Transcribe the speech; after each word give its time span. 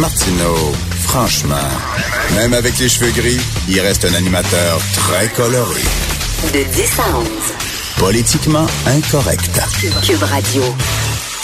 Martineau, 0.00 0.54
franchement, 1.00 1.56
même 2.36 2.54
avec 2.54 2.78
les 2.78 2.88
cheveux 2.88 3.10
gris, 3.10 3.40
il 3.68 3.80
reste 3.80 4.04
un 4.04 4.14
animateur 4.14 4.78
très 4.94 5.26
coloré. 5.28 5.80
De 6.52 6.62
10 6.72 6.98
à 7.00 7.18
11. 7.18 7.26
Politiquement 7.98 8.66
incorrect. 8.86 9.60
Cube 10.06 10.22
Radio. 10.22 10.62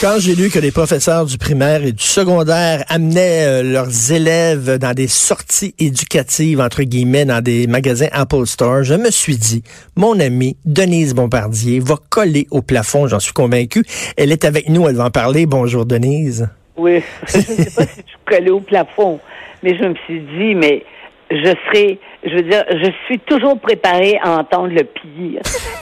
Quand 0.01 0.21
j'ai 0.21 0.37
lu 0.37 0.51
que 0.51 0.61
les 0.61 0.71
professeurs 0.71 1.27
du 1.27 1.37
primaire 1.37 1.85
et 1.85 1.91
du 1.91 2.05
secondaire 2.05 2.85
amenaient 2.89 3.45
euh, 3.45 3.63
leurs 3.65 4.13
élèves 4.13 4.79
dans 4.79 4.95
des 4.95 5.09
sorties 5.09 5.75
éducatives, 5.81 6.61
entre 6.61 6.85
guillemets, 6.85 7.25
dans 7.25 7.43
des 7.43 7.67
magasins 7.67 8.09
Apple 8.13 8.47
Store, 8.47 8.85
je 8.85 8.95
me 8.95 9.11
suis 9.11 9.37
dit, 9.37 9.65
mon 9.97 10.21
amie 10.21 10.57
Denise 10.65 11.13
Bombardier 11.15 11.81
va 11.81 11.97
coller 12.09 12.47
au 12.53 12.63
plafond, 12.63 13.09
j'en 13.09 13.21
suis 13.21 13.33
convaincu. 13.33 13.85
Elle 14.17 14.31
est 14.31 14.45
avec 14.45 14.69
nous, 14.69 14.87
elle 14.89 14.97
va 14.97 15.07
en 15.07 15.11
parler. 15.11 15.45
Bonjour 15.45 15.87
Denise. 15.87 16.49
Oui, 16.77 17.03
je 17.29 17.37
ne 17.37 17.43
sais 17.43 17.75
pas 17.75 17.87
si 17.87 18.03
tu 18.03 18.17
collais 18.25 18.51
au 18.51 18.61
plafond, 18.61 19.21
mais 19.63 19.77
je 19.77 19.85
me 19.85 19.95
suis 20.07 20.21
dit, 20.21 20.55
mais 20.55 20.85
je 21.31 21.55
serai, 21.67 21.99
je 22.25 22.35
veux 22.35 22.43
dire, 22.43 22.65
je 22.69 22.91
suis 23.07 23.19
toujours 23.21 23.59
préparée 23.59 24.19
à 24.23 24.39
entendre 24.39 24.69
le 24.69 24.85
pire. 24.85 25.41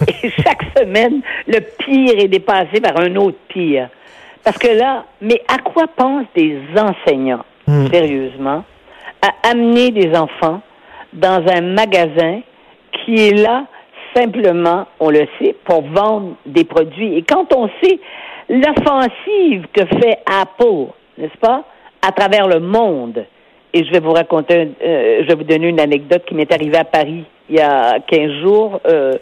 Et 0.22 0.30
chaque 0.42 0.64
semaine, 0.76 1.22
le 1.46 1.60
pire 1.60 2.18
est 2.18 2.28
dépassé 2.28 2.80
par 2.80 2.98
un 3.00 3.16
autre 3.16 3.38
pire. 3.48 3.88
Parce 4.44 4.58
que 4.58 4.68
là, 4.68 5.04
mais 5.20 5.40
à 5.48 5.58
quoi 5.58 5.86
pensent 5.86 6.26
des 6.34 6.58
enseignants, 6.76 7.44
sérieusement, 7.90 8.64
à 9.22 9.50
amener 9.50 9.92
des 9.92 10.16
enfants 10.16 10.60
dans 11.12 11.42
un 11.48 11.60
magasin 11.60 12.40
qui 12.92 13.28
est 13.28 13.34
là 13.34 13.64
simplement, 14.14 14.86
on 15.00 15.10
le 15.10 15.26
sait, 15.38 15.54
pour 15.64 15.82
vendre 15.82 16.34
des 16.46 16.64
produits. 16.64 17.16
Et 17.16 17.22
quand 17.22 17.52
on 17.54 17.68
sait 17.82 17.98
l'offensive 18.48 19.66
que 19.72 19.84
fait 19.86 20.18
Apple, 20.26 20.86
n'est-ce 21.18 21.36
pas, 21.38 21.64
à 22.06 22.12
travers 22.12 22.48
le 22.48 22.60
monde, 22.60 23.24
et 23.74 23.84
je 23.84 23.90
vais 23.92 24.00
vous 24.00 24.12
raconter, 24.12 24.70
euh, 24.84 25.20
je 25.22 25.26
vais 25.28 25.34
vous 25.34 25.44
donner 25.44 25.68
une 25.68 25.80
anecdote 25.80 26.24
qui 26.26 26.34
m'est 26.34 26.52
arrivée 26.52 26.76
à 26.78 26.84
Paris 26.84 27.24
il 27.48 27.56
y 27.56 27.60
a 27.60 27.98
15 28.00 28.30
jours. 28.42 28.80
Euh, 28.86 29.12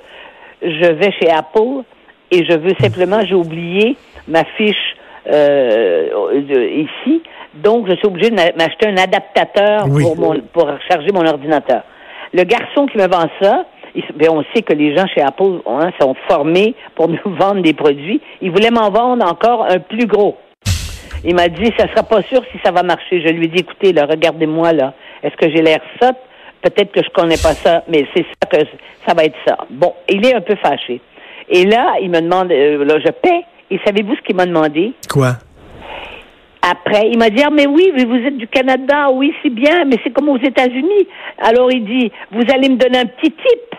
je 0.62 0.92
vais 0.92 1.10
chez 1.12 1.30
Apple 1.30 1.82
et 2.30 2.44
je 2.44 2.52
veux 2.56 2.74
simplement, 2.80 3.20
j'ai 3.24 3.34
oublié 3.34 3.96
ma 4.28 4.44
fiche 4.56 4.96
euh, 5.26 6.08
de- 6.42 6.68
ici, 6.84 7.22
donc 7.54 7.88
je 7.88 7.94
suis 7.96 8.06
obligée 8.06 8.30
de 8.30 8.34
m'a- 8.36 8.52
m'acheter 8.56 8.88
un 8.88 8.96
adaptateur 8.96 9.86
Oui. 9.88 10.02
pour, 10.02 10.16
mon, 10.16 10.40
pour 10.52 10.64
recharger 10.68 11.12
mon 11.12 11.26
ordinateur. 11.26 11.82
Le 12.32 12.44
garçon 12.44 12.86
qui 12.86 12.98
me 12.98 13.06
vend 13.08 13.28
ça, 13.40 13.64
ben, 14.14 14.28
on 14.30 14.44
sait 14.54 14.62
que 14.62 14.72
les 14.72 14.96
gens 14.96 15.06
chez 15.06 15.22
Apple 15.22 15.60
hein, 15.66 15.90
sont 16.00 16.14
formés 16.28 16.74
pour 16.94 17.08
nous 17.08 17.34
vendre 17.36 17.62
des 17.62 17.74
produits. 17.74 18.20
Il 18.40 18.50
voulait 18.50 18.70
m'en 18.70 18.90
vendre 18.90 19.26
encore 19.26 19.66
un 19.68 19.78
plus 19.78 20.06
gros. 20.06 20.36
Il 21.24 21.34
m'a 21.34 21.48
dit, 21.48 21.70
ça 21.78 21.86
sera 21.88 22.02
pas 22.02 22.22
sûr 22.22 22.42
si 22.50 22.58
ça 22.64 22.70
va 22.70 22.82
marcher. 22.82 23.20
Je 23.20 23.32
lui 23.32 23.44
ai 23.44 23.48
dit, 23.48 23.60
écoutez, 23.60 23.92
là, 23.92 24.06
regardez-moi, 24.06 24.72
là. 24.72 24.94
Est-ce 25.22 25.36
que 25.36 25.54
j'ai 25.54 25.62
l'air 25.62 25.80
sotte? 26.00 26.16
Peut-être 26.62 26.92
que 26.92 27.02
je 27.02 27.10
connais 27.10 27.36
pas 27.36 27.54
ça, 27.54 27.84
mais 27.88 28.06
c'est 28.14 28.24
ça 28.24 28.48
que 28.48 28.66
ça 29.06 29.14
va 29.14 29.24
être 29.24 29.36
ça. 29.46 29.56
Bon, 29.70 29.94
il 30.08 30.24
est 30.26 30.34
un 30.34 30.40
peu 30.40 30.56
fâché. 30.56 31.00
Et 31.48 31.64
là, 31.64 31.94
il 32.00 32.10
me 32.10 32.20
demande, 32.20 32.52
euh, 32.52 32.84
là, 32.84 32.98
je 33.04 33.10
paie. 33.10 33.44
Et 33.70 33.78
savez-vous 33.84 34.16
ce 34.16 34.20
qu'il 34.22 34.36
m'a 34.36 34.46
demandé? 34.46 34.92
Quoi? 35.10 35.36
Après, 36.62 37.08
il 37.10 37.18
m'a 37.18 37.30
dit, 37.30 37.42
ah, 37.42 37.50
mais 37.50 37.66
oui, 37.66 37.90
vous 37.96 38.16
êtes 38.16 38.36
du 38.36 38.46
Canada, 38.46 39.10
oui, 39.10 39.32
c'est 39.42 39.50
bien, 39.50 39.84
mais 39.86 39.96
c'est 40.04 40.10
comme 40.10 40.28
aux 40.28 40.38
États-Unis. 40.38 41.08
Alors, 41.38 41.72
il 41.72 41.84
dit, 41.84 42.12
vous 42.30 42.44
allez 42.52 42.68
me 42.68 42.76
donner 42.76 42.98
un 42.98 43.06
petit 43.06 43.30
type. 43.30 43.69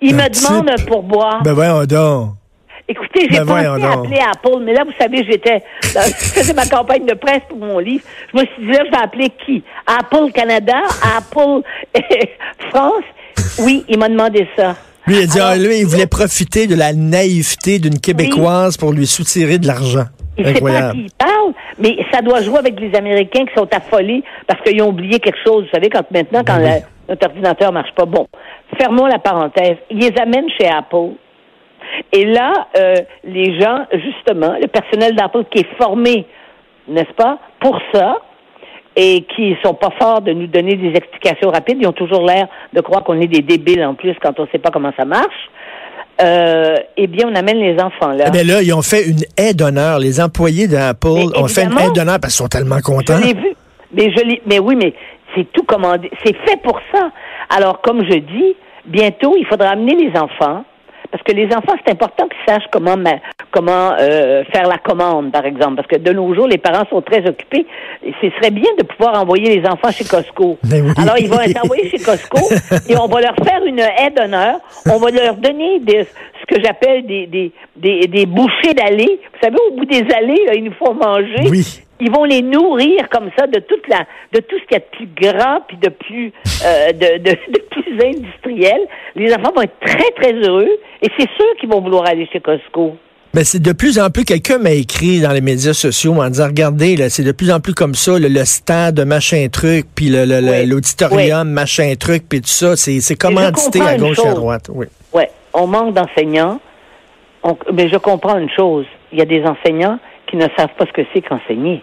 Il 0.00 0.14
me 0.14 0.28
demande 0.28 0.70
un 0.70 0.84
pourboire. 0.84 1.42
Ben 1.42 1.52
voyons 1.52 1.84
donc. 1.84 2.30
Écoutez, 2.90 3.26
j'ai 3.30 3.38
Ben 3.40 3.44
pensé 3.46 3.66
à 3.66 3.92
appeler 3.92 4.18
Apple, 4.18 4.62
mais 4.62 4.72
là, 4.72 4.82
vous 4.84 4.92
savez, 4.98 5.22
j'étais, 5.28 5.62
je 5.82 5.88
faisais 5.88 6.54
ma 6.54 6.64
campagne 6.64 7.04
de 7.04 7.12
presse 7.12 7.42
pour 7.48 7.58
mon 7.58 7.78
livre. 7.78 8.02
Je 8.32 8.38
me 8.40 8.46
suis 8.46 8.62
dit, 8.64 8.72
là, 8.72 8.82
je 8.86 8.90
vais 8.90 9.02
appeler 9.04 9.30
qui? 9.44 9.62
Apple 9.86 10.32
Canada? 10.32 10.78
Apple 11.18 11.62
France? 12.70 13.04
Oui, 13.60 13.84
il 13.88 13.98
m'a 13.98 14.08
demandé 14.08 14.46
ça. 14.56 14.74
Lui, 15.06 15.16
il 15.16 15.22
a 15.22 15.26
dit, 15.26 15.38
Alors, 15.38 15.50
ah, 15.52 15.56
lui, 15.56 15.78
il 15.80 15.86
voulait 15.86 16.06
profiter 16.06 16.66
de 16.66 16.74
la 16.74 16.92
naïveté 16.94 17.78
d'une 17.78 17.98
Québécoise 17.98 18.76
pour 18.78 18.92
lui 18.92 19.06
soutirer 19.06 19.58
de 19.58 19.66
l'argent. 19.66 20.04
Il 20.38 20.46
sait 20.46 20.60
pas 20.60 20.70
à 20.88 20.92
qui 20.92 20.98
il 21.00 21.10
parle, 21.18 21.52
mais 21.78 21.96
ça 22.12 22.22
doit 22.22 22.40
jouer 22.42 22.58
avec 22.58 22.78
les 22.80 22.94
Américains 22.96 23.44
qui 23.44 23.54
sont 23.54 23.68
affolés 23.72 24.22
parce 24.46 24.62
qu'ils 24.62 24.80
ont 24.82 24.88
oublié 24.90 25.18
quelque 25.18 25.38
chose. 25.44 25.64
Vous 25.64 25.70
savez, 25.74 25.90
quand 25.90 26.08
maintenant, 26.10 26.42
quand 26.46 26.56
Ben 26.58 26.62
oui. 26.62 26.68
la- 26.68 27.14
notre 27.14 27.26
ordinateur 27.26 27.72
marche 27.72 27.90
pas. 27.96 28.04
Bon, 28.04 28.26
fermons 28.78 29.06
la 29.06 29.18
parenthèse. 29.18 29.76
Ils 29.90 29.98
les 29.98 30.12
amènent 30.20 30.48
chez 30.58 30.68
Apple. 30.68 31.14
Et 32.12 32.24
là, 32.24 32.52
euh, 32.76 32.94
les 33.24 33.58
gens, 33.60 33.86
justement, 33.92 34.54
le 34.60 34.66
personnel 34.66 35.14
d'Apple 35.14 35.44
qui 35.50 35.60
est 35.60 35.76
formé, 35.76 36.26
n'est-ce 36.86 37.12
pas, 37.14 37.38
pour 37.60 37.78
ça, 37.92 38.16
et 38.96 39.24
qui 39.36 39.56
sont 39.64 39.74
pas 39.74 39.90
forts 39.98 40.22
de 40.22 40.32
nous 40.32 40.48
donner 40.48 40.74
des 40.74 40.88
explications 40.88 41.50
rapides, 41.50 41.78
ils 41.80 41.86
ont 41.86 41.92
toujours 41.92 42.26
l'air 42.26 42.48
de 42.72 42.80
croire 42.80 43.04
qu'on 43.04 43.20
est 43.20 43.28
des 43.28 43.42
débiles 43.42 43.84
en 43.84 43.94
plus 43.94 44.14
quand 44.20 44.38
on 44.40 44.48
sait 44.48 44.58
pas 44.58 44.70
comment 44.70 44.92
ça 44.96 45.04
marche. 45.04 45.50
Euh, 46.20 46.74
eh 46.96 47.06
bien, 47.06 47.28
on 47.30 47.34
amène 47.36 47.58
les 47.58 47.80
enfants 47.80 48.10
là. 48.10 48.24
Eh 48.26 48.30
bien 48.32 48.42
là, 48.42 48.60
ils 48.60 48.74
ont 48.74 48.82
fait 48.82 49.06
une 49.06 49.20
aide 49.36 49.56
d'honneur. 49.56 50.00
Les 50.00 50.20
employés 50.20 50.66
d'Apple 50.66 51.06
Mais 51.14 51.38
ont 51.38 51.46
fait 51.46 51.64
une 51.64 51.78
aide 51.78 51.92
d'honneur 51.94 52.18
parce 52.20 52.34
qu'ils 52.34 52.44
sont 52.44 52.48
tellement 52.48 52.80
contents. 52.80 53.18
Je 53.18 53.28
l'ai 53.28 53.34
vu. 53.34 53.54
Mais 53.92 54.10
je 54.10 54.38
mais 54.46 54.58
oui, 54.58 54.74
mais 54.74 54.92
c'est 55.36 55.50
tout 55.52 55.62
commandé. 55.62 56.10
C'est 56.24 56.36
fait 56.44 56.60
pour 56.62 56.80
ça. 56.92 57.12
Alors, 57.50 57.80
comme 57.80 58.02
je 58.04 58.18
dis, 58.18 58.56
bientôt, 58.84 59.34
il 59.38 59.46
faudra 59.46 59.70
amener 59.70 59.94
les 59.94 60.18
enfants. 60.18 60.64
Parce 61.10 61.22
que 61.22 61.32
les 61.32 61.46
enfants, 61.46 61.72
c'est 61.86 61.92
important 61.92 62.28
qu'ils 62.28 62.54
sachent 62.54 62.68
comment 62.70 63.94
euh, 63.98 64.44
faire 64.52 64.68
la 64.68 64.76
commande, 64.76 65.32
par 65.32 65.46
exemple. 65.46 65.76
Parce 65.76 65.88
que 65.88 65.96
de 65.96 66.12
nos 66.12 66.34
jours, 66.34 66.46
les 66.46 66.58
parents 66.58 66.84
sont 66.90 67.00
très 67.00 67.26
occupés. 67.26 67.66
Et 68.04 68.12
ce 68.20 68.28
serait 68.36 68.50
bien 68.50 68.68
de 68.78 68.84
pouvoir 68.84 69.18
envoyer 69.18 69.58
les 69.58 69.66
enfants 69.66 69.90
chez 69.90 70.04
Costco. 70.04 70.58
Ben 70.64 70.84
oui. 70.84 70.92
Alors, 70.98 71.18
ils 71.18 71.30
vont 71.30 71.40
être 71.40 71.64
envoyés 71.64 71.88
chez 71.88 71.96
Costco 71.96 72.54
et 72.90 72.94
on 72.98 73.06
va 73.06 73.22
leur 73.22 73.36
faire 73.36 73.64
une 73.64 73.78
aide 73.78 74.16
d'honneur. 74.16 74.56
On 74.84 74.98
va 74.98 75.10
leur 75.10 75.36
donner 75.36 75.80
des, 75.80 76.04
ce 76.04 76.54
que 76.54 76.62
j'appelle 76.62 77.06
des, 77.06 77.26
des, 77.26 77.52
des, 77.74 78.06
des 78.06 78.26
bouchées 78.26 78.74
d'allées. 78.74 79.18
Vous 79.32 79.40
savez, 79.42 79.56
au 79.70 79.76
bout 79.76 79.86
des 79.86 80.04
allées, 80.14 80.44
là, 80.46 80.54
ils 80.56 80.64
nous 80.64 80.74
font 80.74 80.92
manger. 80.92 81.48
Oui. 81.48 81.80
Ils 82.00 82.10
vont 82.12 82.24
les 82.24 82.42
nourrir 82.42 83.08
comme 83.10 83.30
ça 83.36 83.46
de 83.46 83.58
toute 83.60 83.86
la, 83.88 84.06
de 84.32 84.40
tout 84.40 84.56
ce 84.58 84.64
qu'il 84.66 84.72
y 84.72 84.76
a 84.76 84.78
de 84.78 84.84
plus 84.96 85.08
grand 85.20 85.60
puis 85.66 85.76
de 85.78 85.88
plus, 85.88 86.32
euh, 86.64 86.92
de, 86.92 87.18
de, 87.18 87.30
de 87.52 87.60
plus 87.70 88.06
industriel. 88.06 88.78
Les 89.16 89.32
enfants 89.34 89.52
vont 89.54 89.62
être 89.62 89.78
très 89.84 90.10
très 90.20 90.32
heureux 90.34 90.68
et 91.02 91.08
c'est 91.18 91.28
sûr 91.36 91.46
qu'ils 91.60 91.68
vont 91.68 91.80
vouloir 91.80 92.06
aller 92.06 92.28
chez 92.32 92.40
Costco. 92.40 92.96
Mais 93.34 93.44
c'est 93.44 93.60
de 93.60 93.72
plus 93.72 93.98
en 93.98 94.08
plus, 94.10 94.24
quelqu'un 94.24 94.56
m'a 94.58 94.70
écrit 94.70 95.20
dans 95.20 95.32
les 95.32 95.42
médias 95.42 95.74
sociaux 95.74 96.14
en 96.14 96.28
disant, 96.30 96.46
regardez, 96.46 96.96
là, 96.96 97.10
c'est 97.10 97.22
de 97.22 97.32
plus 97.32 97.52
en 97.52 97.60
plus 97.60 97.74
comme 97.74 97.94
ça, 97.94 98.18
le, 98.18 98.26
le 98.28 98.44
stade 98.46 98.98
machin 99.04 99.46
truc, 99.52 99.86
puis 99.94 100.08
le- 100.08 100.24
le- 100.24 100.40
Oui. 100.40 100.66
l'auditorium 100.66 101.46
machin 101.50 101.92
truc, 102.00 102.22
puis 102.28 102.40
tout 102.40 102.48
ça, 102.48 102.74
c'est 102.74 103.00
c'est 103.00 103.16
commandité 103.16 103.80
à 103.82 103.96
gauche 103.98 104.18
et 104.24 104.28
à 104.28 104.32
droite. 104.32 104.70
Oui. 104.72 104.86
Ouais, 105.12 105.28
on 105.52 105.66
manque 105.66 105.92
d'enseignants. 105.94 106.58
On- 107.42 107.56
mais 107.72 107.88
je 107.90 107.96
comprends 107.98 108.38
une 108.38 108.50
chose. 108.50 108.86
Il 109.12 109.18
y 109.18 109.22
a 109.22 109.26
des 109.26 109.42
enseignants 109.44 109.98
qui 110.26 110.36
ne 110.36 110.46
savent 110.56 110.74
pas 110.78 110.86
ce 110.86 110.92
que 110.92 111.02
c'est 111.12 111.20
qu'enseigner, 111.20 111.82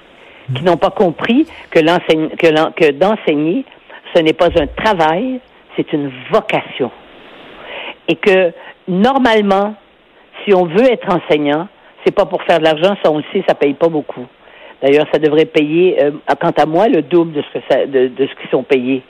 qui 0.54 0.64
n'ont 0.64 0.78
pas 0.78 0.92
compris 0.92 1.48
que, 1.72 1.80
que, 1.80 2.72
que 2.72 2.92
d'enseigner, 2.92 3.66
ce 4.14 4.22
n'est 4.22 4.34
pas 4.34 4.50
un 4.60 4.68
travail, 4.68 5.40
c'est 5.76 5.92
une 5.94 6.12
vocation. 6.32 6.92
Et 8.08 8.16
que 8.16 8.52
normalement, 8.88 9.76
si 10.44 10.54
on 10.54 10.66
veut 10.66 10.92
être 10.92 11.08
enseignant, 11.10 11.68
c'est 12.06 12.14
pas 12.14 12.26
pour 12.26 12.44
faire 12.44 12.60
de 12.60 12.64
l'argent, 12.64 12.96
ça 13.04 13.12
on 13.12 13.18
le 13.18 13.24
sait, 13.34 13.44
ça 13.48 13.56
paye 13.56 13.74
pas 13.74 13.90
beaucoup. 13.90 14.26
D'ailleurs, 14.82 15.08
ça 15.12 15.20
devrait 15.20 15.46
payer, 15.46 16.04
euh, 16.04 16.12
quant 16.40 16.52
à 16.56 16.66
moi, 16.66 16.88
le 16.88 17.02
double 17.02 17.34
de 17.34 17.42
ce 17.42 17.60
que 17.60 17.66
ça, 17.70 17.86
de, 17.86 18.08
de 18.08 18.28
ce 18.28 18.36
qu'ils 18.40 18.50
sont 18.52 18.64
payés. 18.64 19.02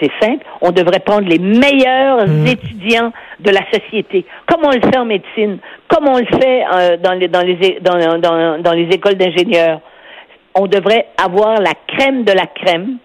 C'est 0.00 0.10
simple. 0.20 0.44
On 0.60 0.72
devrait 0.72 1.00
prendre 1.00 1.26
les 1.26 1.38
meilleurs 1.38 2.24
étudiants 2.46 3.12
de 3.40 3.50
la 3.50 3.62
société, 3.72 4.26
comme 4.46 4.60
on 4.64 4.70
le 4.70 4.80
fait 4.80 4.98
en 4.98 5.06
médecine, 5.06 5.58
comme 5.88 6.06
on 6.06 6.18
le 6.18 6.26
fait 6.26 6.64
euh, 6.72 6.96
dans, 6.98 7.14
les, 7.14 7.28
dans, 7.28 7.40
les, 7.40 7.78
dans, 7.80 8.60
dans 8.60 8.72
les 8.72 8.88
écoles 8.94 9.14
d'ingénieurs. 9.14 9.80
On 10.58 10.66
devrait 10.66 11.06
avoir 11.22 11.60
la 11.60 11.72
crème 11.86 12.24
de 12.24 12.32
la 12.32 12.46
crème. 12.46 12.96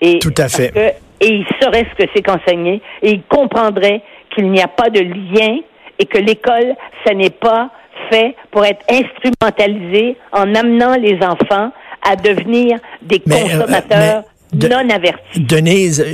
Et 0.00 0.18
Tout 0.18 0.34
à 0.38 0.48
fait. 0.48 0.70
que- 0.72 1.24
et 1.26 1.28
ils 1.32 1.46
sauraient 1.60 1.86
ce 1.90 2.04
que 2.04 2.10
c'est 2.14 2.22
qu'enseigner 2.22 2.80
et 3.02 3.10
ils 3.10 3.22
comprendraient 3.22 4.00
qu'il 4.34 4.50
n'y 4.50 4.60
a 4.62 4.68
pas 4.68 4.88
de 4.88 5.00
lien 5.00 5.58
et 5.98 6.06
que 6.06 6.18
l'école, 6.18 6.74
ce 7.06 7.12
n'est 7.12 7.30
pas 7.30 7.70
fait 8.10 8.34
pour 8.52 8.64
être 8.64 8.84
instrumentalisé 8.90 10.16
en 10.32 10.54
amenant 10.54 10.94
les 10.96 11.18
enfants 11.22 11.70
à 12.08 12.16
devenir 12.16 12.78
des 13.02 13.20
Mais, 13.26 13.34
euh, 13.34 13.38
consommateurs 13.58 14.22
mais 14.22 14.37
de- 14.52 14.68
non 14.68 14.88
avertis. 14.90 15.40
Denise, 15.40 16.04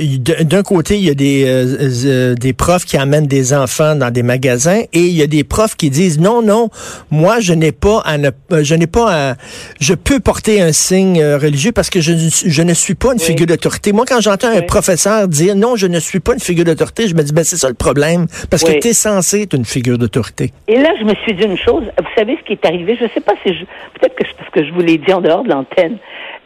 d'un 0.41 0.63
côté, 0.63 0.97
il 0.97 1.03
y 1.05 1.09
a 1.09 1.13
des, 1.13 1.45
euh, 1.45 1.89
euh, 2.05 2.35
des 2.35 2.53
profs 2.53 2.85
qui 2.85 2.97
amènent 2.97 3.27
des 3.27 3.53
enfants 3.53 3.95
dans 3.95 4.11
des 4.11 4.23
magasins 4.23 4.81
et 4.93 4.99
il 4.99 5.13
y 5.15 5.21
a 5.21 5.27
des 5.27 5.43
profs 5.43 5.75
qui 5.75 5.89
disent 5.89 6.19
non, 6.19 6.41
non, 6.41 6.69
moi, 7.11 7.39
je 7.39 7.53
n'ai 7.53 7.71
pas 7.71 8.01
à 8.05 8.17
ne, 8.17 8.29
euh, 8.51 8.63
je 8.63 8.75
n'ai 8.75 8.87
pas 8.87 9.31
à, 9.31 9.35
je 9.79 9.93
peux 9.93 10.19
porter 10.19 10.61
un 10.61 10.71
signe 10.71 11.21
euh, 11.21 11.37
religieux 11.37 11.71
parce 11.71 11.89
que 11.89 12.01
je, 12.01 12.11
ne 12.13 12.29
suis- 12.29 12.49
je 12.49 12.61
ne 12.61 12.73
suis 12.73 12.95
pas 12.95 13.09
une 13.13 13.19
Oui. 13.19 13.25
figure 13.25 13.47
d'autorité. 13.47 13.91
Moi, 13.93 14.05
quand 14.07 14.19
j'entends 14.21 14.49
un 14.55 14.61
professeur 14.61 15.27
dire 15.27 15.55
non, 15.55 15.75
je 15.75 15.87
ne 15.87 15.99
suis 15.99 16.19
pas 16.19 16.33
une 16.33 16.39
figure 16.39 16.65
d'autorité, 16.65 17.07
je 17.07 17.15
me 17.15 17.23
dis, 17.23 17.33
ben, 17.33 17.43
c'est 17.43 17.57
ça 17.57 17.67
le 17.69 17.73
problème 17.75 18.27
parce 18.49 18.63
que 18.63 18.79
tu 18.79 18.89
es 18.89 18.93
censé 18.93 19.41
être 19.43 19.53
une 19.55 19.65
figure 19.65 19.97
d'autorité. 19.97 20.51
Et 20.67 20.77
là, 20.77 20.89
je 20.99 21.05
me 21.05 21.13
suis 21.23 21.33
dit 21.33 21.43
une 21.43 21.57
chose. 21.57 21.83
Vous 21.97 22.05
savez 22.17 22.37
ce 22.41 22.45
qui 22.45 22.53
est 22.53 22.65
arrivé? 22.65 22.95
Je 22.99 23.05
ne 23.05 23.09
sais 23.09 23.21
pas 23.21 23.33
si 23.45 23.53
je, 23.53 23.59
peut-être 23.99 24.15
que 24.15 24.23
c'est 24.27 24.35
parce 24.37 24.49
que 24.51 24.65
je 24.65 24.71
vous 24.73 24.81
l'ai 24.81 24.97
dit 24.97 25.13
en 25.13 25.21
dehors 25.21 25.43
de 25.43 25.49
l'antenne. 25.49 25.97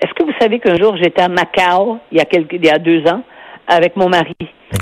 Est-ce 0.01 0.13
que 0.13 0.23
vous 0.23 0.33
savez 0.39 0.59
qu'un 0.59 0.77
jour, 0.77 0.95
j'étais 0.97 1.21
à 1.21 1.27
Macao, 1.27 1.99
il 2.11 2.17
y 2.17 2.21
a, 2.21 2.25
quelques, 2.25 2.53
il 2.53 2.65
y 2.65 2.69
a 2.69 2.77
deux 2.77 3.05
ans, 3.07 3.21
avec 3.67 3.95
mon 3.95 4.09
mari? 4.09 4.35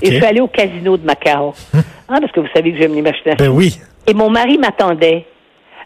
Et 0.04 0.12
je 0.12 0.16
suis 0.16 0.26
allée 0.26 0.42
au 0.42 0.48
casino 0.48 0.98
de 0.98 1.06
Macao. 1.06 1.54
Hein, 2.10 2.20
parce 2.22 2.32
que 2.32 2.40
vous 2.40 2.48
savez 2.56 2.72
que 2.72 2.78
j'aime 2.78 2.96
les 2.96 3.02
machines 3.02 3.36
Ben 3.38 3.50
oui. 3.50 3.82
Et 4.08 4.14
mon 4.14 4.30
mari 4.30 4.58
m'attendait 4.58 5.26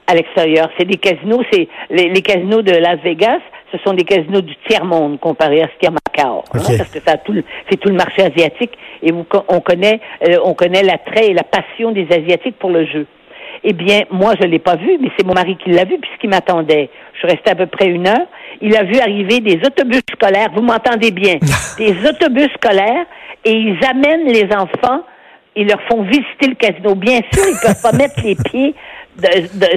à 0.06 0.14
l'extérieur. 0.14 0.70
C'est 0.78 0.86
des 0.86 0.98
casinos, 0.98 1.42
c'est 1.52 1.68
les, 1.90 2.22
casinos 2.22 2.62
de 2.62 2.74
Las 2.74 3.00
Vegas, 3.00 3.40
ce 3.72 3.80
sont 3.80 3.96
des 3.96 4.04
casinos 4.04 4.42
du 4.42 4.56
tiers-monde 4.68 5.20
comparé 5.20 5.64
à 5.64 5.68
ce 5.68 5.80
qu'il 5.80 5.84
y 5.84 5.86
a 5.88 5.90
à 5.90 5.94
Macao. 5.94 6.44
Hein, 6.54 6.78
parce 6.78 6.92
que 6.92 7.00
ça 7.00 7.18
tout, 7.18 7.34
c'est 7.72 7.78
tout 7.78 7.90
le 7.90 7.96
marché 7.96 8.22
asiatique 8.22 8.78
et 9.02 9.12
vous, 9.12 9.26
on 9.48 9.62
connaît, 9.62 10.00
euh, 10.28 10.38
on 10.44 10.54
connaît 10.54 10.84
l'attrait 10.84 11.30
et 11.30 11.34
la 11.34 11.44
passion 11.44 11.92
des 11.92 12.06
Asiatiques 12.12 12.60
pour 12.60 12.70
le 12.70 12.86
jeu. 12.86 13.08
Eh 13.64 13.74
bien, 13.74 14.02
moi, 14.10 14.34
je 14.40 14.46
l'ai 14.48 14.60
pas 14.60 14.76
vu, 14.76 14.98
mais 15.00 15.10
c'est 15.18 15.26
mon 15.26 15.34
mari 15.34 15.56
qui 15.58 15.70
l'a 15.70 15.86
vu 15.86 15.98
puisqu'il 16.00 16.30
m'attendait. 16.30 16.90
Je 17.14 17.20
suis 17.20 17.28
restée 17.28 17.52
à 17.52 17.56
peu 17.56 17.68
près 17.68 17.88
une 17.88 18.08
heure. 18.08 18.28
Il 18.60 18.76
a 18.76 18.84
vu 18.84 18.98
arriver 19.00 19.40
des 19.40 19.60
autobus 19.66 20.02
scolaires. 20.12 20.50
Vous 20.56 20.64
m'entendez 20.64 21.12
bien? 21.12 21.36
des 21.78 21.96
autobus 22.08 22.50
scolaires 22.56 23.06
et 23.46 23.52
ils 23.52 23.78
amènent 23.86 24.26
les 24.26 24.46
enfants. 24.56 25.04
Ils 25.56 25.68
leur 25.68 25.82
font 25.84 26.04
visiter 26.04 26.48
le 26.48 26.56
casino. 26.56 26.96
Bien 26.96 27.20
sûr, 27.32 27.44
ils 27.48 27.60
peuvent 27.62 27.82
pas 27.82 27.92
mettre 27.92 28.22
les 28.24 28.36
pieds 28.36 28.74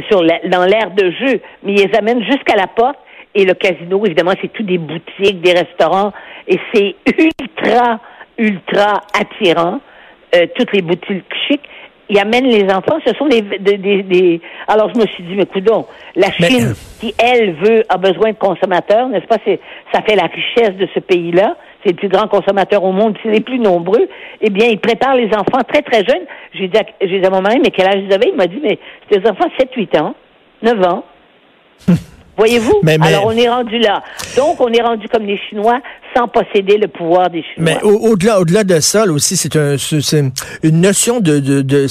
sur 0.08 0.22
dans 0.22 0.64
l'air 0.64 0.90
de 0.92 1.10
jeu, 1.10 1.40
mais 1.62 1.72
ils 1.72 1.88
les 1.88 1.98
amènent 1.98 2.22
jusqu'à 2.25 2.56
la 2.56 2.69
porte. 2.69 2.96
Et 3.34 3.44
le 3.44 3.54
casino, 3.54 4.06
évidemment, 4.06 4.32
c'est 4.40 4.52
tout 4.52 4.62
des 4.62 4.78
boutiques, 4.78 5.40
des 5.40 5.52
restaurants, 5.52 6.12
et 6.46 6.56
c'est 6.72 6.94
ultra, 7.19 7.98
ultra 8.38 9.00
attirant. 9.12 9.81
Euh, 10.36 10.46
toutes 10.56 10.72
les 10.72 10.82
boutiques 10.82 11.25
chics 11.46 11.69
ils 12.09 12.19
amènent 12.19 12.47
les 12.47 12.65
enfants. 12.65 12.99
Ce 13.06 13.15
sont 13.15 13.27
des, 13.27 13.43
des, 13.43 14.41
Alors 14.69 14.91
je 14.95 15.01
me 15.01 15.06
suis 15.06 15.25
dit, 15.25 15.35
mais 15.35 15.47
coudon, 15.47 15.87
la 16.17 16.31
Chine, 16.33 16.71
euh, 16.71 16.75
qui 17.01 17.15
elle 17.19 17.55
veut, 17.55 17.85
a 17.89 17.97
besoin 17.97 18.31
de 18.31 18.37
consommateurs, 18.37 19.09
n'est-ce 19.09 19.27
pas 19.27 19.39
C'est 19.45 19.61
ça 19.93 20.03
fait 20.03 20.17
la 20.17 20.27
richesse 20.27 20.77
de 20.77 20.89
ce 20.95 21.01
pays-là. 21.01 21.56
C'est 21.83 21.91
le 21.91 21.97
plus 21.97 22.09
grand 22.09 22.29
consommateur 22.29 22.83
au 22.83 22.93
monde, 22.93 23.17
c'est 23.23 23.31
les 23.31 23.41
plus 23.41 23.59
nombreux. 23.59 24.09
Eh 24.41 24.51
bien, 24.51 24.69
ils 24.69 24.79
préparent 24.79 25.17
les 25.17 25.29
enfants 25.29 25.62
très 25.69 25.83
très 25.83 26.05
jeunes. 26.05 26.25
J'ai 26.55 26.69
dit, 26.69 26.79
j'ai 27.01 27.21
dit 27.21 27.27
à 27.27 27.31
mon 27.31 27.43
mari, 27.43 27.59
mais 27.62 27.71
quel 27.71 27.87
âge 27.87 28.03
ils 28.06 28.12
avaient 28.12 28.29
Il 28.29 28.37
m'a 28.37 28.47
dit, 28.47 28.61
mais 28.62 28.79
c'est 29.11 29.21
des 29.21 29.29
enfants 29.29 29.49
7-8 29.59 30.01
ans, 30.01 30.15
9 30.62 30.87
ans. 30.87 31.05
Voyez-vous? 32.37 32.81
Alors, 33.03 33.27
on 33.27 33.33
est 33.33 33.49
rendu 33.49 33.79
là. 33.79 34.03
Donc, 34.37 34.61
on 34.61 34.73
est 34.73 34.83
rendu 34.83 35.09
comme 35.09 35.25
les 35.25 35.39
Chinois 35.39 35.81
sans 36.14 36.28
posséder 36.28 36.78
le 36.78 36.88
pouvoir 36.88 37.31
des 37.31 37.43
Chinois. 37.43 37.72
Mais 37.75 37.82
au-delà 37.82 38.40
au 38.40 38.44
delà 38.44 38.64
de 38.64 38.81
ça, 38.81 39.05
aussi, 39.05 39.37
c'est 39.37 39.56
un, 39.56 39.76
une 40.62 40.81
notion 40.81 41.20
de, 41.20 41.38
de, 41.38 41.62
de, 41.62 41.87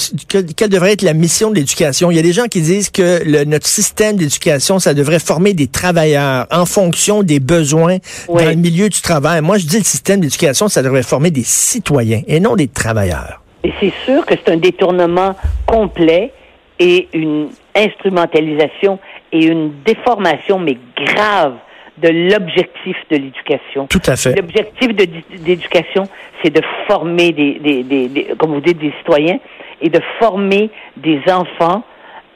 quelle 0.55 0.69
devrait 0.69 0.93
être 0.93 1.01
la 1.01 1.13
mission 1.13 1.49
de 1.49 1.55
l'éducation. 1.55 2.11
Il 2.11 2.15
y 2.15 2.19
a 2.19 2.23
des 2.23 2.33
gens 2.33 2.45
qui 2.45 2.61
disent 2.61 2.89
que 2.89 3.21
le, 3.25 3.43
notre 3.43 3.67
système 3.67 4.15
d'éducation, 4.15 4.79
ça 4.79 4.93
devrait 4.93 5.19
former 5.19 5.53
des 5.53 5.67
travailleurs 5.67 6.47
en 6.51 6.65
fonction 6.65 7.23
des 7.23 7.39
besoins 7.39 7.97
dans 8.27 8.45
le 8.45 8.55
milieu 8.55 8.89
du 8.89 9.01
travail. 9.01 9.41
Moi, 9.41 9.57
je 9.57 9.65
dis 9.65 9.77
le 9.77 9.83
système 9.83 10.21
d'éducation, 10.21 10.67
ça 10.67 10.81
devrait 10.81 11.03
former 11.03 11.31
des 11.31 11.43
citoyens 11.43 12.21
et 12.27 12.39
non 12.39 12.55
des 12.55 12.67
travailleurs. 12.67 13.41
Et 13.63 13.71
c'est 13.79 13.93
sûr 14.05 14.25
que 14.25 14.35
c'est 14.35 14.51
un 14.51 14.57
détournement 14.57 15.35
complet 15.65 16.33
et 16.79 17.07
une 17.13 17.49
instrumentalisation 17.75 18.99
et 19.31 19.45
une 19.45 19.71
déformation, 19.85 20.59
mais 20.59 20.77
grave, 20.97 21.53
de 21.97 22.09
l'objectif 22.09 22.97
de 23.11 23.17
l'éducation. 23.17 23.87
Tout 23.87 24.01
à 24.07 24.15
fait. 24.15 24.35
L'objectif 24.35 24.95
d'éducation, 24.95 26.03
c'est 26.41 26.49
de 26.49 26.61
former 26.87 27.31
des, 27.31 27.59
des, 27.59 27.83
des, 27.83 28.35
comme 28.37 28.53
vous 28.53 28.61
dites, 28.61 28.79
des 28.79 28.93
citoyens 28.99 29.39
et 29.81 29.89
de 29.89 29.99
former 30.19 30.69
des 30.97 31.21
enfants 31.29 31.83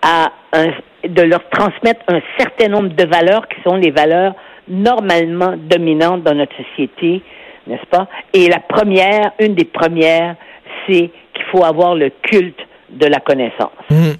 à 0.01 0.31
un, 0.54 0.68
de 1.07 1.21
leur 1.21 1.48
transmettre 1.50 2.01
un 2.07 2.21
certain 2.38 2.68
nombre 2.68 2.89
de 2.89 3.06
valeurs 3.06 3.48
qui 3.48 3.62
sont 3.63 3.75
les 3.75 3.92
valeurs 3.92 4.36
normalement 4.68 5.56
dominantes 5.57 6.24
dans 6.24 6.36
notre 6.36 6.56
société, 6.57 7.21
n'est-ce 7.65 7.86
pas? 7.88 8.07
Et 8.33 8.48
la 8.48 8.59
première, 8.59 9.31
une 9.39 9.56
des 9.56 9.65
premières, 9.65 10.36
c'est 10.86 11.09
qu'il 11.33 11.45
faut 11.51 11.63
avoir 11.63 11.95
le 11.95 12.12
culte 12.21 12.59
de 12.89 13.06
la 13.07 13.19
connaissance. 13.19 13.71
Mmh. 13.89 14.12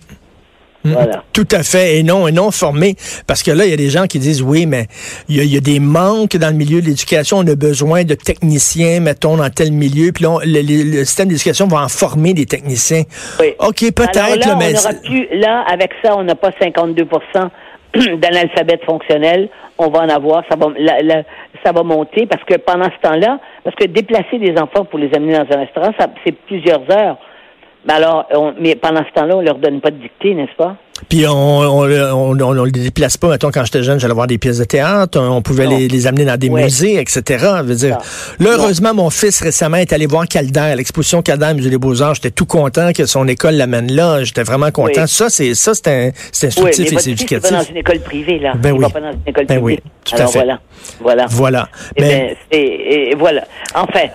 Voilà. 0.94 1.24
Tout 1.34 1.48
à 1.52 1.64
fait. 1.64 1.98
Et 1.98 2.04
non, 2.04 2.28
et 2.28 2.32
non 2.32 2.52
formé. 2.52 2.96
Parce 3.28 3.44
que 3.44 3.52
là, 3.52 3.66
il 3.66 3.72
y 3.72 3.74
a 3.74 3.78
des 3.78 3.90
gens 3.90 4.06
qui 4.06 4.20
disent, 4.20 4.42
oui, 4.42 4.66
mais 4.66 4.88
il 5.30 5.44
y, 5.44 5.58
a, 5.58 5.60
des 5.60 5.80
manques 5.80 6.36
dans 6.38 6.50
le 6.50 6.56
milieu 6.56 6.82
de 6.82 6.86
l'éducation. 6.86 7.38
On 7.38 7.48
a 7.48 7.56
besoin 7.56 8.04
de 8.04 8.14
techniciens, 8.16 9.00
mettons, 9.00 9.38
dans 9.38 9.50
tel 9.50 9.72
milieu. 9.72 10.12
Puis 10.12 10.24
là, 10.24 10.40
le, 10.44 11.04
système 11.06 11.30
d'éducation 11.30 11.68
va 11.68 11.84
en 11.84 11.90
former 11.90 12.34
des 12.34 12.46
techniciens. 12.46 13.04
Oui. 13.40 13.54
OK, 13.60 13.92
peut-être, 13.94 14.46
là, 14.46 14.56
mais... 14.58 14.74
là, 15.38 15.66
avec 15.72 15.92
ça, 16.04 16.16
on 16.18 16.24
n'a 16.24 16.36
pas 16.36 16.50
52% 16.50 17.10
d'analphabète 18.20 18.84
fonctionnel. 18.86 19.50
On 19.78 19.90
va 19.90 20.00
en 20.00 20.10
avoir. 20.10 20.44
Ça 20.50 20.56
va, 20.56 20.68
ça 21.64 21.72
va 21.72 21.84
monter 21.84 22.26
parce 22.26 22.44
que 22.44 22.56
pendant 22.56 22.86
ce 22.86 23.08
temps-là, 23.08 23.40
parce 23.64 23.76
que 23.76 23.86
déplacer 23.86 24.40
des 24.40 24.58
enfants 24.60 24.86
pour 24.86 25.00
les 25.00 25.14
amener 25.14 25.34
dans 25.34 25.56
un 25.56 25.60
restaurant, 25.60 25.92
c'est 26.26 26.32
plusieurs 26.46 26.82
heures. 26.92 27.18
Mais 27.88 27.94
alors, 27.94 28.26
mais 28.60 28.76
pendant 28.76 29.04
ce 29.06 29.14
temps-là, 29.14 29.38
on 29.38 29.42
leur 29.42 29.58
donne 29.60 29.80
pas 29.80 29.92
de 29.92 29.98
dictée, 29.98 30.34
n'est-ce 30.34 30.56
pas? 30.58 30.76
Puis 31.08 31.26
on 31.26 31.32
on, 31.32 31.86
on, 31.86 32.42
on, 32.42 32.64
les 32.66 32.72
déplace 32.72 33.16
pas. 33.18 33.30
Mettons, 33.30 33.50
quand 33.52 33.64
j'étais 33.64 33.84
jeune, 33.84 34.00
j'allais 34.00 34.14
voir 34.14 34.28
des 34.28 34.38
pièces 34.38 34.58
de 34.58 34.66
théâtre. 34.66 35.20
On 35.20 35.42
pouvait 35.42 35.68
les, 35.68 35.88
les, 35.88 36.08
amener 36.08 36.26
dans 36.26 36.38
des 36.38 36.50
musées, 36.50 37.00
etc. 37.00 37.22
Je 37.58 37.64
veux 37.64 37.76
dire. 37.76 37.98
Là, 38.40 38.50
heureusement, 38.58 38.94
mon 38.94 39.10
fils 39.10 39.42
récemment 39.42 39.78
est 39.78 39.94
allé 39.94 40.06
voir 40.06 40.28
Calder, 40.28 40.74
l'exposition 40.76 41.22
Calder 41.22 41.54
Musée 41.54 41.70
des 41.70 41.78
Beaux-Arts. 41.78 42.16
J'étais 42.16 42.32
tout 42.32 42.46
content 42.46 42.92
que 42.94 43.06
son 43.06 43.28
école 43.28 43.56
l'amène 43.56 43.92
là. 43.92 44.24
J'étais 44.24 44.44
vraiment 44.44 44.72
content. 44.72 45.08
Ça, 45.08 45.30
c'est 45.30 45.54
ça, 45.54 45.74
c'est 45.74 46.14
instructif 46.44 46.92
et 46.92 46.98
c'est 46.98 47.12
éducatif. 47.12 47.52
Va 47.52 47.60
dans 47.60 47.70
une 47.70 47.78
école 47.78 48.00
privée, 48.00 48.40
là. 48.40 48.54
Ben 48.56 48.70
il 48.70 48.74
oui. 48.74 48.82
va 48.82 48.90
pas 48.90 49.02
dans 49.02 49.12
une 49.12 49.20
école 49.28 49.46
ben 49.46 49.62
privée. 49.62 49.82
Oui, 49.86 49.92
tout 50.04 50.16
à 50.22 50.28
fait. 50.28 50.40
Voilà. 50.40 50.60
Voilà. 51.00 51.26
Voilà. 51.30 51.70
Et, 51.96 52.02
ben, 52.02 52.36
et, 52.52 53.12
et 53.12 53.16
voilà. 53.16 53.44
Enfin, 53.76 54.08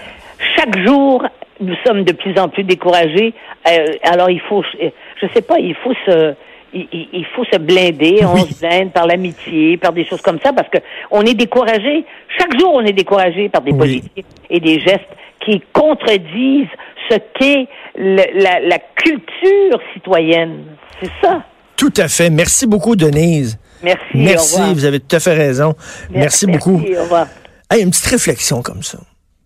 chaque 0.57 0.77
jour, 0.85 1.25
nous 1.63 1.77
sommes 1.87 2.05
de 2.05 2.13
plus 2.13 2.39
en 2.39 2.49
plus 2.49 2.65
découragés. 2.65 3.35
Euh, 3.69 3.95
alors 4.03 4.31
il 4.31 4.41
faut, 4.41 4.63
je 4.63 5.27
sais 5.35 5.43
pas, 5.43 5.59
il 5.59 5.75
faut 5.77 5.95
se, 6.07 6.35
il, 6.73 7.27
faut 7.35 7.45
se 7.45 7.59
blinder. 7.59 8.21
On 8.25 8.37
se 8.37 8.61
blinde 8.61 8.93
par 8.93 9.07
l'amitié, 9.07 9.77
par 9.77 9.93
des 9.93 10.05
choses 10.05 10.23
comme 10.23 10.39
ça, 10.43 10.53
parce 10.53 10.69
que 10.69 10.79
on 11.11 11.23
est 11.23 11.35
découragé. 11.35 12.05
Chaque 12.39 12.59
jour, 12.59 12.73
on 12.75 12.85
est 12.85 12.93
découragé 12.93 13.49
par 13.49 13.63
des 13.63 13.73
politiques 13.73 14.25
et 14.51 14.61
des 14.61 14.81
gestes 14.81 15.01
qui 15.45 15.63
contredisent 15.73 16.69
ce 17.11 17.17
qu'est 17.39 17.67
la, 17.97 18.61
la 18.61 18.79
culture 18.79 19.81
citoyenne. 19.93 20.65
C'est 21.01 21.11
ça. 21.23 21.43
Tout 21.77 21.93
à 21.97 22.09
fait. 22.09 22.31
Merci 22.31 22.67
beaucoup, 22.67 22.95
Denise. 22.95 23.59
Merci. 23.83 24.05
Merci. 24.15 24.61
Vous 24.75 24.85
avez 24.85 25.01
tout 25.01 25.17
à 25.17 25.21
fait 25.21 25.35
raison. 25.35 25.75
Merci, 26.11 26.47
beaucoup. 26.47 26.81
Au 26.81 27.03
revoir. 27.03 27.27
Hey, 27.71 27.83
une 27.83 27.91
petite 27.91 28.07
réflexion 28.07 28.63
comme 28.63 28.83
ça 28.83 28.99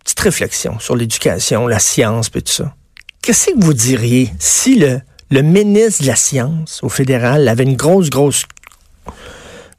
petite 0.07 0.21
réflexion 0.21 0.79
sur 0.79 0.95
l'éducation, 0.95 1.67
la 1.67 1.81
science, 1.81 2.31
et 2.35 2.43
tout 2.43 2.53
ça. 2.53 2.75
Qu'est-ce 3.23 3.51
que 3.51 3.65
vous 3.65 3.75
diriez 3.75 4.33
si 4.39 4.79
le, 4.79 5.43
ministre 5.43 6.03
de 6.03 6.07
la 6.07 6.15
Science 6.15 6.79
au 6.85 6.89
fédéral 6.89 7.49
avait 7.49 7.65
une 7.65 7.75
grosse, 7.75 8.09
grosse 8.09 8.45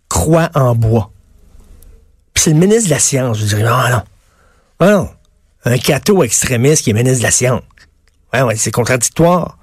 croix 0.09 0.49
en 0.53 0.75
bois? 0.75 1.11
Puis 2.33 2.43
c'est 2.43 2.49
le 2.49 2.57
ministre 2.57 2.89
de 2.89 2.93
la 2.93 2.99
Science. 2.99 3.39
Je 3.39 3.45
dirais, 3.45 3.63
non, 3.63 3.77
non. 3.89 4.03
Non, 4.81 5.09
Un 5.63 5.77
cateau 5.77 6.23
extrémiste 6.23 6.83
qui 6.83 6.89
est 6.89 6.93
ministre 6.93 7.19
de 7.19 7.23
la 7.23 7.31
Science. 7.31 7.63
Ouais, 8.33 8.41
ouais, 8.41 8.57
c'est 8.57 8.71
contradictoire. 8.71 9.57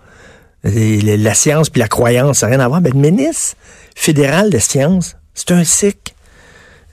la 0.62 1.34
science 1.34 1.68
puis 1.68 1.80
la 1.80 1.88
croyance, 1.88 2.38
ça 2.38 2.46
n'a 2.46 2.56
rien 2.56 2.64
à 2.64 2.68
voir. 2.68 2.80
Mais 2.80 2.88
le 2.88 2.98
ministre 2.98 3.56
fédéral 3.94 4.48
de 4.48 4.58
science, 4.58 5.16
c'est 5.34 5.50
un 5.50 5.62
sikh. 5.62 6.14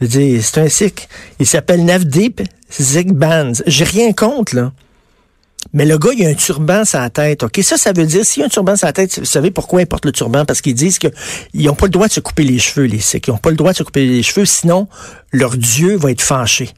C'est 0.01 0.57
un 0.57 0.67
sikh. 0.67 1.07
Il 1.39 1.47
s'appelle 1.47 1.85
Navdeep 1.85 2.41
Zig 2.79 3.11
Bands. 3.11 3.53
J'ai 3.65 3.83
rien 3.83 4.13
contre, 4.13 4.55
là. 4.55 4.71
Mais 5.73 5.85
le 5.85 5.97
gars, 5.97 6.11
il 6.17 6.25
a 6.25 6.29
un 6.29 6.33
turban 6.33 6.85
sur 6.85 6.99
la 6.99 7.09
tête. 7.09 7.43
OK, 7.43 7.59
ça, 7.61 7.77
ça 7.77 7.93
veut 7.93 8.05
dire, 8.05 8.25
s'il 8.25 8.43
a 8.43 8.47
un 8.47 8.49
turban 8.49 8.75
sur 8.75 8.87
la 8.87 8.93
tête, 8.93 9.19
vous 9.19 9.25
savez 9.25 9.51
pourquoi 9.51 9.81
il 9.81 9.87
porte 9.87 10.05
le 10.05 10.11
turban? 10.11 10.43
Parce 10.43 10.59
qu'ils 10.61 10.73
disent 10.73 10.97
qu'ils 10.97 11.11
n'ont 11.53 11.75
pas 11.75 11.85
le 11.85 11.91
droit 11.91 12.07
de 12.07 12.13
se 12.13 12.19
couper 12.19 12.43
les 12.43 12.59
cheveux, 12.59 12.87
les 12.87 12.99
Sikhs. 12.99 13.27
Ils 13.27 13.31
n'ont 13.31 13.37
pas 13.37 13.51
le 13.51 13.55
droit 13.55 13.71
de 13.71 13.77
se 13.77 13.83
couper 13.83 14.05
les 14.05 14.23
cheveux, 14.23 14.45
sinon, 14.45 14.87
leur 15.31 15.55
Dieu 15.57 15.95
va 15.95 16.11
être 16.11 16.21
fâché. 16.21 16.71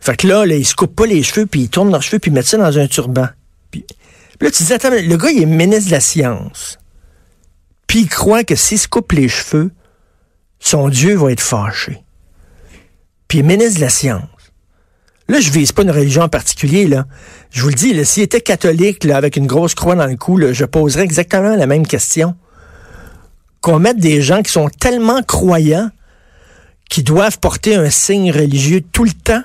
Fait 0.00 0.16
que 0.16 0.26
là, 0.26 0.44
là 0.44 0.56
ils 0.56 0.66
se 0.66 0.74
coupent 0.74 0.94
pas 0.94 1.06
les 1.06 1.22
cheveux, 1.22 1.46
puis 1.46 1.62
ils 1.62 1.68
tournent 1.68 1.90
leurs 1.90 2.02
cheveux, 2.02 2.18
puis 2.18 2.30
ils 2.30 2.34
mettent 2.34 2.46
ça 2.46 2.56
dans 2.56 2.78
un 2.78 2.86
turban. 2.88 3.28
Puis, 3.70 3.84
là, 4.40 4.50
tu 4.50 4.64
dis, 4.64 4.72
attends, 4.72 4.90
le 4.90 5.16
gars, 5.16 5.30
il 5.30 5.42
est 5.42 5.46
ministre 5.46 5.86
de 5.86 5.92
la 5.92 6.00
science. 6.00 6.78
Puis 7.86 8.00
il 8.00 8.08
croit 8.08 8.44
que 8.44 8.54
s'il 8.54 8.78
se 8.78 8.88
coupe 8.88 9.12
les 9.12 9.28
cheveux, 9.28 9.70
son 10.60 10.88
Dieu 10.88 11.16
va 11.16 11.32
être 11.32 11.40
fâché. 11.40 12.02
Puis 13.28 13.38
il 13.38 13.44
est 13.44 13.48
ministre 13.48 13.76
de 13.76 13.84
la 13.84 13.90
science. 13.90 14.37
Là, 15.28 15.40
je 15.40 15.50
vise 15.50 15.72
pas 15.72 15.82
une 15.82 15.90
religion 15.90 16.22
en 16.22 16.28
particulier, 16.28 16.86
là. 16.86 17.04
Je 17.50 17.60
vous 17.62 17.68
le 17.68 17.74
dis, 17.74 18.04
s'il 18.06 18.22
était 18.22 18.40
catholique, 18.40 19.04
avec 19.04 19.36
une 19.36 19.46
grosse 19.46 19.74
croix 19.74 19.94
dans 19.94 20.06
le 20.06 20.16
cou, 20.16 20.40
je 20.52 20.64
poserais 20.64 21.04
exactement 21.04 21.54
la 21.54 21.66
même 21.66 21.86
question. 21.86 22.34
Qu'on 23.60 23.78
mette 23.78 23.98
des 23.98 24.22
gens 24.22 24.42
qui 24.42 24.50
sont 24.50 24.68
tellement 24.68 25.22
croyants 25.22 25.90
qui 26.88 27.02
doivent 27.02 27.38
porter 27.38 27.74
un 27.74 27.90
signe 27.90 28.32
religieux 28.32 28.82
tout 28.92 29.04
le 29.04 29.12
temps. 29.12 29.42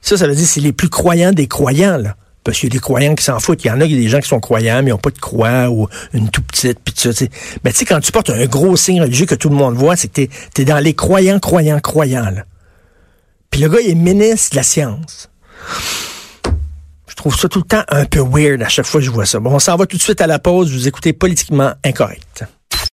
Ça, 0.00 0.16
ça 0.16 0.26
veut 0.26 0.34
dire 0.34 0.46
c'est 0.46 0.60
les 0.60 0.72
plus 0.72 0.88
croyants 0.88 1.30
des 1.30 1.46
croyants, 1.46 1.98
là. 1.98 2.16
Parce 2.42 2.58
qu'il 2.58 2.70
y 2.70 2.72
a 2.72 2.74
des 2.74 2.80
croyants 2.80 3.14
qui 3.14 3.22
s'en 3.22 3.38
foutent. 3.38 3.64
Il 3.64 3.68
y 3.68 3.70
en 3.70 3.80
a, 3.80 3.84
il 3.84 3.92
y 3.92 3.94
a 3.94 4.00
des 4.00 4.08
gens 4.08 4.18
qui 4.18 4.26
sont 4.28 4.40
croyants, 4.40 4.82
mais 4.82 4.88
ils 4.88 4.92
n'ont 4.92 4.98
pas 4.98 5.10
de 5.10 5.18
croix 5.20 5.70
ou 5.70 5.86
une 6.12 6.28
tout 6.28 6.42
petite, 6.42 6.80
puis 6.84 6.92
tout 6.92 7.12
ça. 7.12 7.24
Mais 7.64 7.70
tu 7.70 7.78
sais, 7.78 7.84
quand 7.84 8.00
tu 8.00 8.10
portes 8.10 8.30
un 8.30 8.46
gros 8.46 8.76
signe 8.76 9.00
religieux 9.00 9.26
que 9.26 9.36
tout 9.36 9.48
le 9.48 9.54
monde 9.54 9.76
voit, 9.76 9.94
c'est 9.94 10.08
que 10.08 10.22
tu 10.52 10.62
es, 10.62 10.64
dans 10.64 10.80
les 10.80 10.94
croyants, 10.94 11.38
croyants, 11.38 11.78
croyants. 11.78 12.26
Puis 13.52 13.60
le 13.60 13.68
gars, 13.68 13.80
il 13.80 13.90
est 13.90 13.94
ministre 13.94 14.52
de 14.52 14.56
la 14.56 14.62
science. 14.62 15.30
Je 17.06 17.14
trouve 17.14 17.36
ça 17.36 17.48
tout 17.48 17.58
le 17.60 17.66
temps 17.66 17.84
un 17.88 18.06
peu 18.06 18.20
weird 18.20 18.62
à 18.62 18.68
chaque 18.68 18.86
fois 18.86 19.00
que 19.00 19.04
je 19.04 19.10
vois 19.10 19.26
ça. 19.26 19.38
Bon, 19.38 19.54
on 19.54 19.58
s'en 19.58 19.76
va 19.76 19.86
tout 19.86 19.98
de 19.98 20.02
suite 20.02 20.22
à 20.22 20.26
la 20.26 20.38
pause. 20.38 20.72
Vous 20.72 20.88
écoutez 20.88 21.12
Politiquement 21.12 21.74
Incorrect. 21.84 22.44